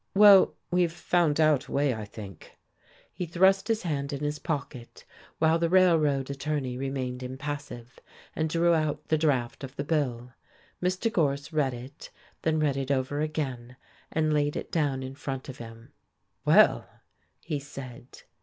Well, 0.15 0.55
we've 0.71 0.91
found 0.91 1.39
out 1.39 1.67
a 1.67 1.71
way, 1.71 1.93
I 1.93 2.05
think." 2.05 2.57
He 3.13 3.27
thrust 3.27 3.67
his 3.67 3.83
hand 3.83 4.11
in 4.11 4.21
his 4.23 4.39
pocket, 4.39 5.05
while 5.37 5.59
the 5.59 5.69
railroad 5.69 6.31
attorney 6.31 6.75
remained 6.75 7.21
impassive, 7.21 7.99
and 8.35 8.49
drew 8.49 8.73
out 8.73 9.09
the 9.09 9.17
draft 9.19 9.63
of 9.63 9.75
the 9.75 9.83
bill. 9.83 10.33
Mr. 10.81 11.13
Gorse 11.13 11.53
read 11.53 11.75
it, 11.75 12.09
then 12.41 12.57
read 12.59 12.77
it 12.77 12.89
over 12.89 13.21
again, 13.21 13.75
and 14.11 14.33
laid 14.33 14.55
it 14.55 14.71
down 14.71 15.03
in 15.03 15.13
front 15.13 15.49
of 15.49 15.59
him. 15.59 15.91
"Well," 16.45 16.89
he 17.39 17.59
said. 17.59 18.23